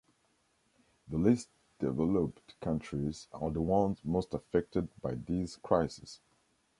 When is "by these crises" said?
4.99-6.19